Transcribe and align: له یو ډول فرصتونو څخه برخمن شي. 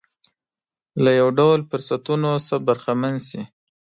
له 1.03 1.11
یو 1.19 1.29
ډول 1.39 1.59
فرصتونو 1.69 2.29
څخه 2.45 2.63
برخمن 2.67 3.15
شي. 3.27 3.41